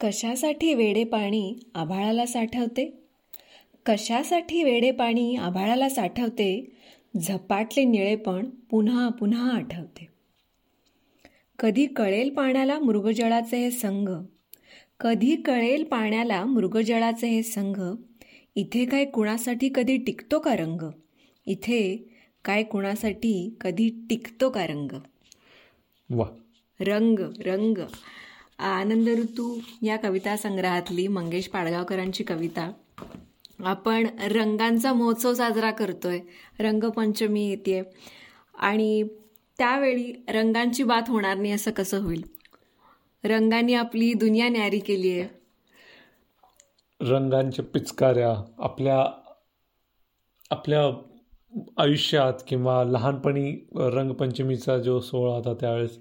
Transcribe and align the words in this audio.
कशासाठी 0.00 0.74
वेडे 0.74 1.04
पाणी 1.04 1.58
आभाळाला 1.74 2.26
साठवते? 2.26 3.02
कशासाठी 3.86 4.62
वेडे 4.62 4.90
पाणी 4.90 5.36
आभाळाला 5.36 5.88
साठवते? 5.88 6.76
झपाटले 7.22 7.84
निळेपण 7.84 8.50
पुन्हा 8.70 9.08
पुन्हा 9.08 9.50
आठवते. 9.52 10.08
कधी 11.58 11.86
कळेल 11.86 12.30
पाण्याला 12.30 12.78
मृगजळाचे 12.78 13.56
हे 13.56 13.70
संघ? 13.70 14.10
कधी 15.00 15.36
कळेल 15.36 15.84
पाण्याला 15.84 16.44
मृगजळाचे 16.44 17.28
हे 17.28 17.42
संघ? 17.42 17.82
इथे 18.54 18.84
काय 18.84 19.04
कुणासाठी 19.04 19.70
कधी 19.74 19.96
टिकतो 19.96 20.38
का 20.38 20.56
रंग? 20.56 20.90
इथे 21.46 22.08
काय 22.44 22.62
कुणासाठी 22.62 23.56
कधी 23.60 24.06
टिकतो 24.10 24.50
का 24.50 24.66
रंग? 24.66 24.92
वा. 26.10 26.26
रंग 26.80 27.18
रंग. 27.18 27.78
आनंद 28.60 29.08
ऋतू 29.08 29.58
या 29.82 29.96
कविता 29.96 30.36
संग्रहातली 30.36 31.06
मंगेश 31.08 31.48
पाडगावकरांची 31.48 32.24
कविता. 32.24 32.70
आपण 33.64 34.06
रंगांचा 34.30 34.92
महोत्सव 34.92 35.34
साजरा 35.34 35.70
करतोय. 35.70 36.20
रंगपंचमी 36.60 37.48
येते 37.48 37.82
आणि 38.54 39.02
त्यावेळी 39.58 40.12
रंगांची 40.28 40.82
बात 40.82 41.02
होणार 41.08 41.36
नाही 41.36 41.52
असं 41.52 41.70
कसं 41.70 42.00
होईल? 42.00 42.22
रंगांनी 43.24 43.74
आपली 43.74 44.12
दुनिया 44.12 44.48
न्यारी 44.48 44.78
केली 44.78 45.10
आहे. 45.10 45.28
रंगांच्या 47.00 47.64
पिचकाऱ्या 47.64 48.44
आपल्या 48.58 49.04
आपल्या 50.50 50.80
आयुष्यात 51.78 52.32
किंवा 52.48 52.84
लहानपणी 52.84 53.50
रंगपंचमीचा 53.76 54.78
जो 54.78 55.00
सोहळा 55.00 55.34
होता 55.34 55.54
त्यावेळेस 55.54 55.98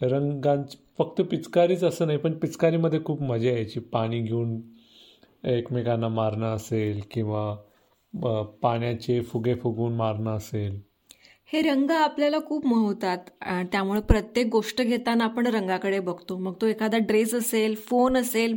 रंगांची 0.00 0.78
फक्त 0.98 1.20
पिचकारीच 1.20 1.84
असं 1.84 2.06
नाही 2.06 2.18
पण 2.18 2.32
पिचकारीमध्ये 2.38 3.00
खूप 3.04 3.22
मजा 3.22 3.50
यायची. 3.50 3.80
पाणी 3.82 4.20
घेऊन 4.20 4.60
एकमेकांना 5.44 6.08
मारणं 6.08 6.54
असेल 6.54 7.00
किंवा 7.10 7.54
पाण्याचे 8.62 9.20
फुगे 9.22 9.54
फुगवून 9.54 9.92
मारणं 9.96 10.36
असेल. 10.36 10.80
हे 11.52 11.60
रंग 11.62 11.90
आपल्याला 11.90 12.38
खूप 12.46 12.66
मोहतात. 12.66 13.18
त्यामुळे 13.72 14.00
प्रत्येक 14.00 14.46
गोष्ट 14.46 14.82
घेताना 14.82 15.24
आपण 15.24 15.46
रंगाकडे 15.46 16.00
बघतो. 16.00 16.36
मग 16.38 16.54
तो 16.60 16.66
एखादा 16.66 16.98
ड्रेस 16.98 17.34
असेल 17.34 17.74
फोन 17.80 18.16
असेल 18.16 18.56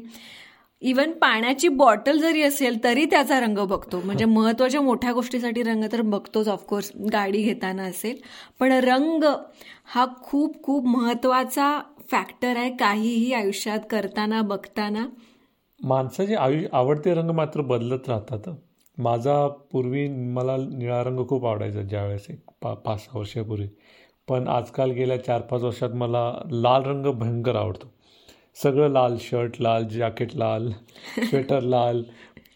इवन 0.82 1.12
पाण्याची 1.12 1.68
बॉटल 1.68 2.18
जरी 2.18 2.42
असेल 2.42 2.84
तरी 2.84 3.06
त्याचा 3.06 3.40
रंग 3.40 3.58
बघतो. 3.58 4.02
म्हणजे 4.06 4.26
महत्त्वाच्या 4.26 4.82
मोठ्या 4.82 5.12
गोष्टीसाठी 5.12 5.64
रंग 5.64 5.84
तर 5.92 6.02
बघतोच 6.02 6.48
ऑफकोर्स 6.48 6.92
गाडी 7.14 7.42
घेताना 7.42 7.84
असेल. 7.84 8.16
पण 8.60 8.72
रंग 8.72 9.24
हा 9.86 10.06
खूप 10.24 10.64
खूप 10.64 10.88
महत्त्वाचा 10.88 11.82
फॅक्टर 12.12 12.58
आहे 12.58 12.72
काहीही 12.78 13.34
आयुष्यात 13.34 13.80
करताना 13.90 14.42
बघताना. 14.42 15.06
माणसाचे 15.84 16.36
आयु 16.36 16.62
आवडते 16.74 17.14
रंग 17.14 17.30
मात्र 17.30 17.62
बदलत 17.62 18.10
राहतात. 18.10 18.50
माझा 18.98 19.48
पूर्वी 19.48 20.08
मला 20.08 20.58
निळा 20.58 21.04
रंग 21.04 21.20
खूप 21.30 21.46
आवडायचा 21.46 21.82
ज्यावेळेस 21.82 22.26
एक 22.30 22.40
पा 22.62 22.74
पाच 22.74 23.06
सहा 23.06 23.20
वर्षापूर्वी. 23.20 23.68
पण 24.30 24.48
आजकाल 24.48 24.92
गेल्या 24.92 25.24
चार 25.24 25.42
पाच 25.42 25.62
वर्षात 25.62 25.90
मला 25.90 26.42
लाल 26.52 26.84
रंग 26.84 27.06
भयंकर 27.06 27.56
आवडतो. 27.56 27.94
सगळं 28.58 28.90
लाल 28.90 29.16
शर्ट 29.22 29.62
लाल 29.62 29.84
जॅकेट 29.88 30.36
लाल 30.36 30.70
स्वेटर 31.20 31.62
लाल. 31.64 32.02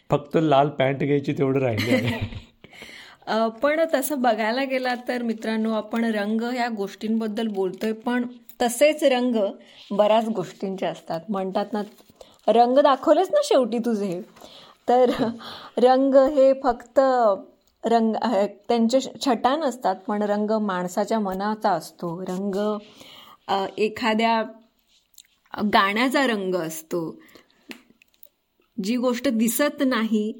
फक्त 0.10 0.38
लाल 0.42 0.70
पॅन्ट 0.70 1.04
घ्यायची 1.04 1.34
तेवढं 1.34 1.60
राहिले 1.60 2.18
पण 3.62 3.80
तसं 3.94 4.22
बघायला 4.22 4.64
गेला 4.64 4.94
तर 5.08 5.22
मित्रांनो 5.24 5.72
आपण 5.74 6.04
रंग 6.16 6.42
या 6.56 6.68
गोष्टींबद्दल 6.78 7.48
बोलतोय 7.48 7.92
पण 8.06 8.26
तसेच 8.62 9.04
रंग 9.04 9.36
बऱ्याच 9.92 10.28
गोष्टींचे 10.30 10.86
असतात. 10.86 11.20
म्हणतात 11.30 11.74
ना 11.74 11.82
रंग 12.48 12.78
दाखवलेच 12.80 13.30
ना 13.32 13.40
शेवटी 13.44 13.78
तुझे. 13.86 14.20
तर 14.88 15.12
रंग 15.84 16.16
हे 16.36 16.52
फक्त 16.64 17.00
रंग 17.84 18.14
त्यांचे 18.68 19.00
छटा 19.26 19.56
नसतात 19.56 19.96
पण 20.08 20.22
रंग 20.24 20.52
माणसाच्या 20.62 21.20
मनाचा 21.20 21.72
असतो. 21.72 22.20
रंग 22.28 22.56
एखाद्या 23.78 24.42
गाण्याचा 25.62 26.28
रंग 26.28 26.56
असतो. 26.56 27.22
जी 28.84 28.98
गोष्ट 28.98 29.28
दिसत 29.28 29.84
नाही 29.86 30.34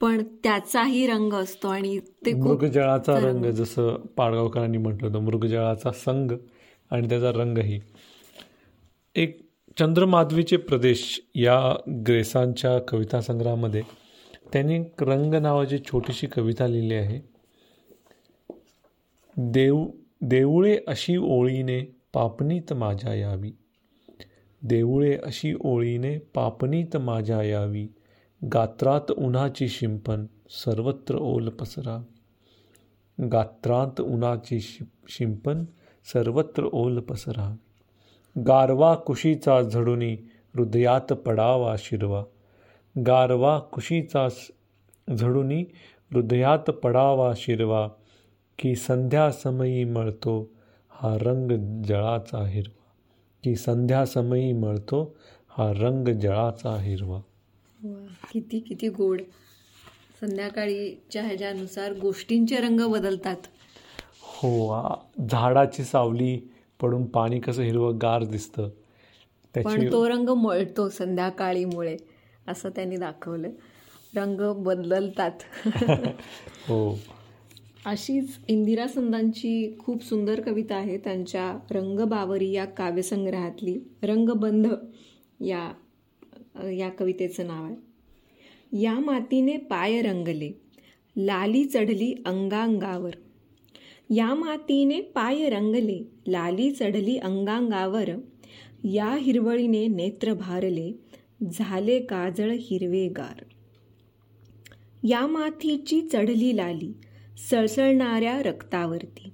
पण 0.00 0.22
त्याचाही 0.22 1.06
रंग 1.06 1.32
असतो 1.32 1.68
आणि 1.68 2.00
ते 2.26 2.32
मृगजळाचा 2.32 3.18
रंग 3.18 3.44
जसं 3.44 3.94
पाडगावकरांनी 3.94 4.78
म्हटलं 4.78 5.08
होतं 5.08 5.18
मृगजळाचा 5.18 5.92
संघ 5.92 6.32
आणि 6.90 7.08
त्याचा 7.08 7.30
रंगही. 7.30 7.80
एक 9.14 9.50
चंद्रमाधवीचे 9.78 10.56
प्रदेश 10.56 11.30
या 11.34 11.74
ग्रेसांच्या 12.06 12.78
कविता 12.78 13.20
संग्रहामध्ये 13.20 13.82
त्यांनी 14.52 14.78
रंग 15.00 15.34
नावाची 15.34 15.78
छोटीशी 15.78 16.26
कविता 16.26 16.66
लिहिली 16.66 16.94
आहे. 16.94 17.20
देव 19.36 19.84
देऊळे 20.20 20.78
अशी 20.86 21.16
ओळीने 21.16 21.80
पापनीत 22.14 22.72
माझ्या 22.72 23.14
यावी. 23.14 23.50
देऊळे 24.62 25.16
अशी 25.16 25.54
ओळीने 25.60 26.18
पापनीत 26.18 26.96
माझ्या 26.96 27.42
यावी 27.42 27.88
गात्रात 28.52 29.10
उन्हाची 29.10 29.68
शिंपण 29.68 30.26
सर्वत्र 30.50 31.16
ओल 31.16 31.48
पसरा. 31.48 32.02
गात्रात 33.32 34.00
उन्हाची 34.00 34.60
शिंपण 35.08 35.64
सर्वत्र 36.12 36.68
ओल 36.72 37.00
पसरा. 37.00 37.56
गारवा 38.46 38.94
कुशीचा 38.94 39.62
झडुनी 39.62 40.12
हृदयात 40.56 41.12
पडावा 41.12 41.74
शिरवा. 41.78 42.24
गारवा 43.06 43.58
कुशीचा 43.58 44.28
झडुनी 45.18 45.62
हृदयात 46.12 46.70
पडावा 46.70 47.32
शिरवा. 47.36 47.88
की 48.58 48.74
संध्या 48.74 49.30
समयी 49.30 49.84
मळतो 49.84 50.50
हा 50.90 51.16
रंग 51.20 51.82
जळाचा 51.82 52.46
हिरवा. 52.46 52.77
की 53.44 53.56
संध्या 53.56 54.06
समयी 54.06 54.52
मळतो 54.52 55.16
हा 55.48 55.72
रंग 55.72 56.08
जळाचा 56.08 56.76
हिरवा. 56.80 57.20
किती 58.32 58.58
किती 58.58 58.88
गोड. 58.88 59.20
संध्याकाळीच्या 60.20 61.22
ह्याच्यानुसार 61.22 61.92
गोष्टींचे 61.92 62.56
रंग 62.56 62.80
बदलतात. 62.80 63.36
हो 64.22 64.76
झाडाची 65.30 65.84
सावली 65.84 66.40
पडून 66.80 67.06
पाणी 67.06 67.40
कसं 67.40 67.62
हिरवं 67.62 67.98
गार 68.02 68.24
दिसतं 68.24 68.68
पण 69.54 69.92
तो 69.92 70.08
रंग 70.08 70.28
मळतो 70.28 70.88
संध्याकाळीमुळे 70.88 71.96
असं 72.48 72.68
त्यांनी 72.68 72.96
दाखवलं. 72.96 73.48
रंग 74.16 74.54
बदलतात. 74.54 75.30
हो. 76.68 76.98
अशीच 77.88 78.38
इंदिरा 78.48 78.86
संदांची 78.86 79.76
खूप 79.78 80.04
सुंदर 80.04 80.40
कविता 80.40 80.76
आहे 80.76 80.98
त्यांच्या 80.98 81.58
रंगबावरी 81.70 82.50
या 82.52 82.64
काव्यसंग्रहातली 82.64 83.78
रंगबंध 84.02 84.66
या 85.40 85.72
या 86.70 86.88
कवितेचं 86.88 87.46
नाव 87.46 87.64
आहे. 87.64 87.76
या 88.80 88.94
मातीने 88.94 89.56
पाय 89.56 90.02
रंगले 90.02 90.50
लाली 91.16 91.64
चढली 91.64 92.14
अंगांगावर. 92.26 93.10
या 94.10 94.34
मातीने 94.34 95.00
पाय 95.00 95.48
रंगले 95.50 95.98
लाली 96.28 96.70
चढली 96.70 97.16
अंगांगावर. 97.16 98.10
या 98.84 99.16
हिरवळीने 99.20 99.86
नेत्र 99.86 100.34
भारले 100.34 100.92
झाले 101.52 102.00
काजळ 102.00 102.50
हिरवेगार. 102.60 103.44
या 105.04 105.26
मातीची 105.26 106.00
चढली 106.12 106.56
लाली 106.56 106.92
सळसळणाऱ्या 107.38 108.42
रक्तावरती. 108.42 109.32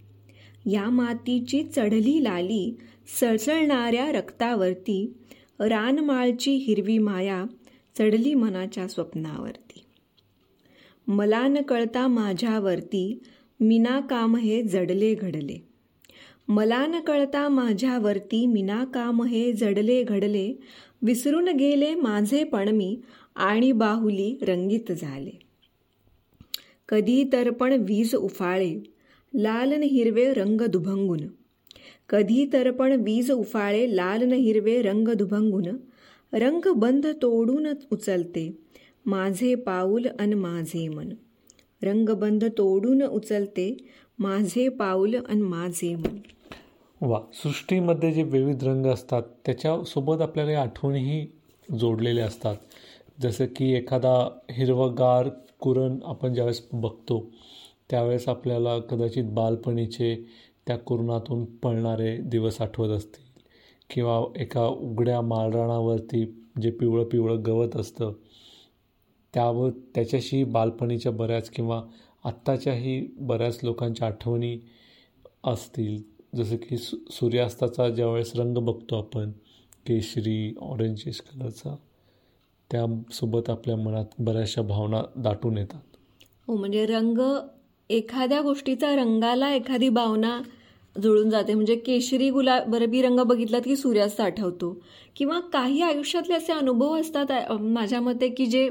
या 0.67 0.90
मातीची 0.90 1.62
चढली 1.64 2.25
लाली 2.25 2.76
सळसळणाऱ्या 3.20 4.12
रक्तावरती 4.12 5.12
रानमाळची 5.61 6.55
हिरवी 6.55 6.99
माया 6.99 7.44
चढली 7.99 8.34
मनाच्या 8.34 8.88
स्वप्नावरती. 8.88 9.84
मला 11.06 11.46
न 11.46 11.62
कळता 11.62 12.06
माझ्यावरती 12.06 13.23
मिनाकाम 13.61 14.37
हे 14.37 14.62
जडले 14.62 15.14
घडले. 15.14 15.69
मला 16.49 16.87
न 16.87 17.00
कळता 17.00 17.49
माझ्यावरती 17.49 18.46
मिनाकाम 18.46 19.23
हे 19.23 19.52
जडले 19.52 20.02
घडले 20.02 20.52
विसरून 21.02 21.49
गेले 21.49 21.94
माझे 21.94 22.44
पण 22.44 22.69
मी 22.69 23.00
आणि 23.37 23.73
बाहुली 23.73 24.38
रंगीत 24.43 24.93
झाले. 24.93 25.44
कधी 26.88 27.25
तर 27.32 27.50
पण 27.50 27.72
वीज 27.72 28.14
उफाळे. 28.14 28.81
लाल 29.34 29.72
न 29.72 29.82
हिरवे 29.82 30.32
रंग 30.32 30.60
दुभंगून. 30.60 31.20
कधी 32.08 32.50
तर 32.52 32.70
पण 32.70 32.92
वीज 32.92 33.31
उफाळे 33.32 33.96
लाल 33.96 34.22
न 34.22 34.32
हिरवे 34.32 34.82
रंग 34.82 35.08
दुभंगून. 35.08 35.64
रंग 36.32 36.69
बंध 36.72 37.06
तोडून 37.06 37.66
उचलते. 37.92 38.58
माझे 39.06 39.54
पाऊल 39.54 40.06
अन 40.19 40.32
माझे 40.32 40.88
मन. 40.88 41.08
रंगबंध 41.82 42.44
तोडून 42.44 43.02
उचलते. 43.02 43.76
माझे 44.19 44.69
पाऊल 44.69 45.14
अन 45.28 45.42
माझे 45.42 45.94
मन. 45.94 46.19
वा 47.00 47.20
सृष्टीमध्ये 47.32 48.12
जे 48.12 48.22
विविध 48.22 48.64
रंग 48.64 48.87
असतात 48.87 49.22
त्याच्यासोबत 49.46 50.20
आपल्याला 50.20 50.60
आठवणीही 50.60 51.26
जोडलेले 51.78 52.20
असतात. 52.20 52.56
जसं 53.22 53.44
की 53.56 53.72
एखादा 53.72 54.38
हिरवगार 54.50 55.28
कुरण 55.64 55.99
आपण 56.05 56.34
ज्यावेळेस 56.34 56.66
बघतो 56.72 57.31
त्यावेळेस 57.90 58.28
आपल्याला 58.28 58.78
कदाचित 58.78 59.25
बालपणीचे 59.25 60.14
त्या 60.66 60.78
कुरणातून 60.78 61.44
पळणारे 61.44 62.16
दिवस 62.16 62.61
आठवत 62.61 62.88
असतील 62.88 63.40
किंवा 63.90 64.20
एका 64.37 64.66
उघड्या 64.66 65.20
माळराणावरती 65.20 66.25
जे 66.62 66.70
पिवळं 66.70 67.05
पिवळं 67.05 67.43
गवत 67.46 67.76
असतं 67.76 68.12
त्यावर 69.34 69.70
त्याच्याशी 69.94 70.44
बालपणीच्या 70.44 71.12
बऱ्याच 71.12 71.50
किंवा 71.50 71.82
आत्ताच्याही 72.25 73.08
बऱ्याच 73.16 73.61
लोकांच्या 73.62 74.06
आठवणी 74.06 74.58
असतील. 75.44 76.02
जसं 76.37 76.56
की 76.56 76.76
सु 76.76 76.96
सूर्यास्ताचा 77.11 77.88
ज्यावेळेस 77.88 78.37
रंग 78.37 78.58
बघतो 78.58 78.99
आपण 78.99 79.31
केशरी 79.87 80.55
ऑरेंजिश 80.61 81.20
कलरचा 81.20 81.76
त्यासोबत 82.75 83.50
आपल्या 83.50 83.76
मनात 83.76 84.05
बऱ्याचशा 84.19 84.62
भावना 84.62 85.03
दाटून 85.17 85.59
येतात. 85.59 85.81
हो 86.47 86.56
म्हणजे 86.56 86.87
रंग 86.87 87.19
एखाद्या 87.91 88.41
गोष्टीचा 88.41 88.94
रंगाला 88.97 89.53
एखादी 89.55 89.88
भावना 89.88 90.41
जुळून 91.03 91.31
जाते. 91.31 91.55
म्हणजे 91.55 91.76
केशरी 91.76 92.31
गुलाबी 92.31 93.03
रंग 93.03 93.21
बघितलात 93.21 93.61
की 93.65 93.76
सूर्यास्त 93.76 94.21
आठवतो. 94.21 94.82
किंवा 95.17 95.41
काही 95.41 95.82
आयुष्यातले 95.82 96.35
असे 96.35 96.53
अनुभव 96.53 97.00
असतात 97.00 97.53
माझ्या 97.53 98.00
मते 98.00 98.29
की 98.29 98.47
जे 98.47 98.69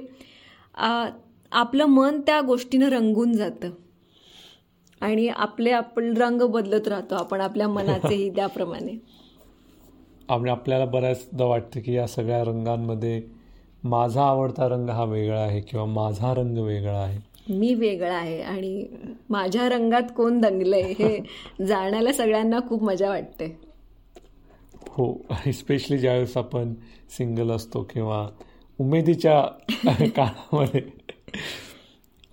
आपलं 1.52 1.86
मन 1.86 2.22
त्या 2.22 2.42
गोष्टीनं 2.42 2.90
रंगून 2.90 3.34
जातं. 3.34 3.70
आणि 5.02 5.28
आपले 5.28 5.72
आपण 5.72 6.18
रंग 6.18 6.42
बदलत 6.42 6.88
राहतो 6.88 7.16
आपण 7.16 7.42
आपल्या 7.42 7.68
मनाचेही 7.68 8.30
त्याप्रमाणे. 8.36 8.98
आणि 10.30 10.50
आपल्याला 10.50 10.86
बऱ्याचदा 10.86 11.46
वाटतं 11.46 11.80
की 11.80 11.94
या 11.94 12.08
सगळ्या 12.08 12.44
रंगांमध्ये 12.44 13.43
माझा 13.84 14.24
आवडता 14.24 14.68
रंग 14.68 14.90
हा 14.90 15.04
वेगळा 15.04 15.40
आहे 15.40 15.62
किंवा 15.62 15.86
माझा 15.86 16.34
रंग 16.34 16.58
वेगळा 16.58 17.00
आहे. 17.00 17.20
मी 17.50 17.74
वेगळा 17.74 18.14
आहे 18.14 18.42
आणि 18.42 18.86
माझ्या 19.30 19.70
रंगात 19.70 20.04
कोण 20.18 20.40
दंगलंय 20.42 20.82
हे 20.82 21.18
जाण्याला 21.66 22.14
सगळ्यांना 22.14 22.60
खूप 22.70 22.84
मजा 22.84 23.10
वाटते. 23.10 23.58
हो 24.90 25.22
आणि 25.30 25.54
स्पेशली 25.54 25.98
ज्यावेळेस 25.98 26.38
आपण 26.38 26.74
सिंगल 27.18 27.52
असतो 27.52 27.84
किंवा 27.84 28.28
उमेदीच्या 28.80 29.42
काळामध्ये. 30.06 30.82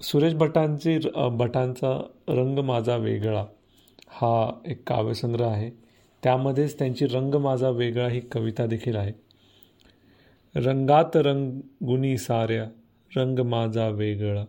सुरेश 0.02 0.34
भटांची 0.34 0.98
भटांचा 1.30 2.00
रंग 2.28 2.58
माझा 2.58 2.96
वेगळा 2.96 3.44
हा 4.08 4.60
एक 4.66 4.82
काव्यसंग्रह 4.86 5.48
आहे. 5.50 5.70
त्यामध्येच 6.22 6.78
त्यांची 6.78 7.06
रंग 7.06 7.34
माझा 7.34 7.70
वेगळा 7.70 8.08
ही 8.08 8.20
कविता 8.20 8.66
देखील 8.66 8.96
आहे. 8.96 9.12
रंगात 10.56 11.16
रंगुनी 11.16 12.18
साऱ्या 12.18 12.64
रंग 13.16 13.38
माझा 13.38 13.88
वेगळा. 13.88 14.44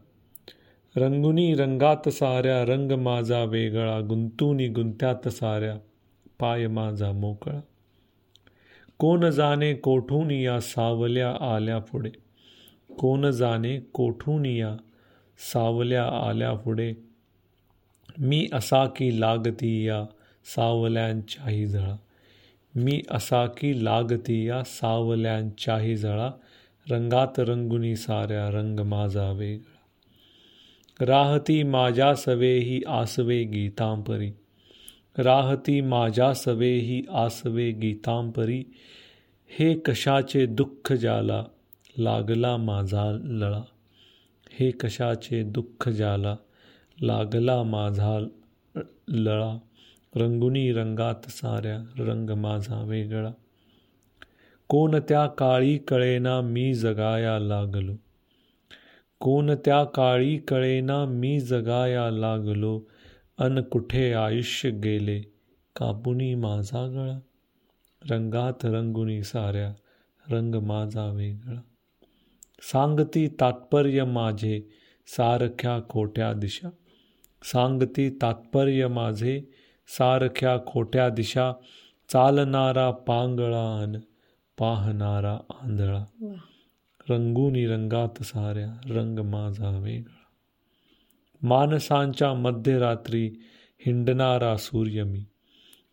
रंगुनी 0.95 1.55
रंगात 1.55 2.09
साऱ्या 2.09 2.65
रंग 2.65 2.91
माझा 2.91 3.43
वेगळा. 3.43 3.99
गुंतुनी 3.99 4.67
गुंत्यात 4.67 5.27
साऱ्या 5.27 5.77
पाय 6.39 6.67
माझा 6.67 7.11
मोकळा. 7.11 7.59
कोण 8.97 9.29
जाणे 9.29 9.73
कोठून 9.73 10.31
या 10.31 10.59
सावल्या 10.59 11.55
आल्या 11.55 11.79
पुढे? 11.79 12.11
कोण 12.99 13.29
जाणे 13.29 13.79
कोठून 13.79 14.45
या 14.45 14.77
सावल्या 15.53 16.03
आल्या 16.03 16.53
पुढे? 16.53 16.93
मी 18.17 18.47
असा 18.53 18.85
की 18.85 19.21
लागती 19.21 19.87
या 19.87 20.05
सावल्यांच्याही 20.55 21.67
झळा. 21.67 21.95
मी 22.75 23.01
असा 23.11 23.45
की 23.45 23.85
लागती 23.85 24.47
या 24.47 24.63
सावल्यांच्याही 24.63 25.95
झळा 25.97 26.31
रंगात 26.89 27.39
रंगुनी 27.39 27.95
साऱ्या 27.95 28.49
रंग 28.49 28.79
माझा 28.79 29.31
वेगळा. 29.31 31.05
राहती 31.05 31.63
माझ्या 31.63 32.15
सवेही 32.15 32.81
आसवे 32.87 33.43
गीतांपरी. 33.43 34.31
राहती 35.17 35.81
माझ्या 35.81 36.33
सवेही 36.33 37.03
आसवे 37.09 37.71
गीतांपरी. 37.71 38.63
हे 39.47 39.73
कशाचे 39.73 40.45
दुःख 40.45 40.93
जाला 40.93 41.43
लागला 41.97 42.57
माझा 42.57 43.11
लळा? 43.23 43.61
हे 44.59 44.71
कशाचे 44.71 45.43
दुःख 45.43 45.89
जाला 45.89 46.35
लागला 47.01 47.63
माझा 47.63 48.27
लळा? 49.07 49.57
रंगुनी 50.15 50.71
रंगात 50.71 51.29
साऱ्या 51.29 52.03
रंग 52.03 52.29
माझा 52.29 52.83
वेगळा. 52.83 53.31
कोणत्या 54.67 55.27
काळी 55.27 55.77
कळेना 55.77 56.41
मी 56.41 56.73
जगाया 56.73 57.39
लागलो. 57.39 57.93
कोणत्या 59.19 59.83
काळी 59.83 60.37
कळेना 60.37 61.05
मी 61.05 61.39
जगाया 61.39 62.11
लागलो. 62.11 62.81
अन 63.37 63.61
कुठे 63.61 64.13
आयुष्य 64.13 64.69
गेले 64.69 65.21
कापुनी 65.75 66.35
माझा 66.35 66.87
गळा. 66.87 67.19
रंगात 68.09 68.65
रंगुनी 68.65 69.23
साऱ्या 69.23 69.73
रंग 70.31 70.55
माझा 70.55 71.05
वेगळा. 71.05 71.61
सांगती 72.61 73.27
तात्पर्य 73.27 74.03
माझे 74.03 74.61
सारख्या 75.07 75.79
खोट्या 75.89 76.33
दिशा. 76.33 76.69
सांगती 77.43 78.09
तात्पर्य 78.21 78.87
माझे 78.87 79.41
सारख्या 79.87 80.57
खोट्या 80.67 81.09
दिशा 81.09 81.51
चालणारा 82.09 82.91
पांगळा 82.91 83.65
अन 83.81 83.99
पाहणारा 84.57 85.37
आंधळा 85.49 86.03
रंगुनी 87.09 87.65
रंगात 87.67 88.23
साऱ्या 88.23 88.69
रंग 88.89 89.19
माझा 89.19 89.69
वेगळा 89.77 90.19
मानसांच्या 91.41 92.33
मध्यरात्री 92.33 93.25
हिंडणारा 93.85 94.55
सूर्य 94.57 95.03
मी 95.03 95.23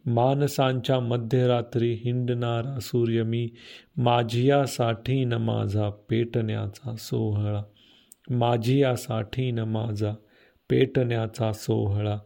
मानसांच्या 0.07 1.01
मध्यरात्री 1.01 1.93
हिंडणारा 1.93 2.79
सूर्य 2.81 3.23
मी 3.23 3.49
माझियासाठी 3.97 5.25
न 5.25 5.33
माझा 5.33 5.91
पेटण्याचा 5.91 6.97
सोहळा 6.97 7.63
माझियासाठी 8.31 9.51
न 9.51 9.59
माझा 9.59 10.13
पेटण्याचा 10.71 11.53
सोहळा 11.53 12.19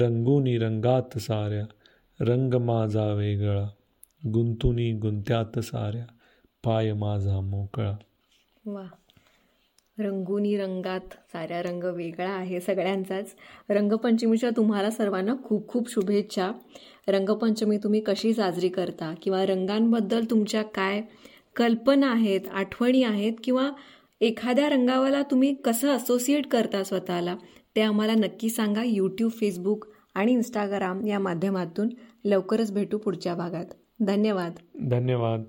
रंगुनी 0.00 0.58
रंगात 0.58 1.18
साऱ्या 1.18 1.64
रंग 2.20 2.54
माझा 2.54 3.12
वेगळा 3.12 3.68
गुंतुनी 4.26 4.92
गुंत्यात 4.92 5.58
साऱ्या 5.58 6.04
पाय 6.64 6.92
माझा 6.92 7.40
मोकळा. 7.40 7.96
वा. 8.66 8.82
रंगुनी 9.98 10.56
रंगात 10.56 11.14
साऱ्या 11.32 11.62
रंग 11.62 11.84
वेगळा 11.84 12.30
आहे 12.30 12.60
सगळ्यांचाच. 12.60 13.34
रंगपंचमीच्या 13.70 14.50
तुम्हाला 14.56 14.90
सर्वांना 14.90 15.34
खूप 15.44 15.68
खूप 15.68 15.90
शुभेच्छा. 15.90 16.52
रंगपंचमी 17.08 17.78
तुम्ही 17.78 18.00
कशी 18.00 18.34
साजरी 18.34 18.68
करता 18.68 19.14
किंवा 19.22 19.46
रंगांबद्दल 19.46 20.24
तुमच्या 20.30 20.62
काय 20.62 21.02
कल्पना 21.56 22.12
आहेत 22.12 22.40
आठवणी 22.52 23.04
आहेत 23.04 23.32
किंवा 23.44 23.70
एखाद्या 24.20 24.68
रंगावाला 24.68 25.22
तुम्ही 25.22 25.54
कसं 25.54 25.88
असोसिएट 25.88 26.46
करता 26.46 26.84
स्वतःला? 26.84 27.36
ते 27.76 27.80
आम्हाला 27.80 28.14
नक्की 28.14 28.48
सांगा 28.48 28.82
यूट्यूब 28.84 29.30
फेसबुक 29.30 29.84
आणि 30.14 30.32
इंस्टाग्राम 30.32 31.06
या 31.06 31.18
माध्यमातून. 31.18 31.88
लवकरच 32.24 32.72
भेटू 32.72 32.98
पुढच्या 32.98 33.34
भागात. 33.34 33.66
धन्यवाद. 34.00 34.52
धन्यवाद. 34.90 35.42